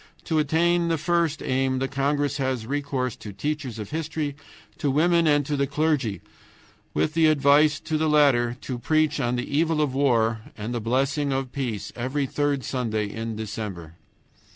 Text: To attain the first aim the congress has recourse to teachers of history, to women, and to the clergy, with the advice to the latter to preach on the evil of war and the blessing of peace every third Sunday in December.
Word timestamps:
To 0.23 0.39
attain 0.39 0.87
the 0.87 0.97
first 0.97 1.43
aim 1.43 1.77
the 1.77 1.87
congress 1.87 2.37
has 2.37 2.65
recourse 2.65 3.15
to 3.17 3.31
teachers 3.31 3.77
of 3.77 3.91
history, 3.91 4.35
to 4.79 4.89
women, 4.89 5.27
and 5.27 5.45
to 5.45 5.55
the 5.55 5.67
clergy, 5.67 6.21
with 6.95 7.13
the 7.13 7.27
advice 7.27 7.79
to 7.81 7.99
the 7.99 8.09
latter 8.09 8.57
to 8.61 8.79
preach 8.79 9.19
on 9.19 9.35
the 9.35 9.45
evil 9.55 9.79
of 9.79 9.93
war 9.93 10.41
and 10.57 10.73
the 10.73 10.81
blessing 10.81 11.31
of 11.31 11.51
peace 11.51 11.93
every 11.95 12.25
third 12.25 12.63
Sunday 12.63 13.05
in 13.11 13.35
December. 13.35 13.93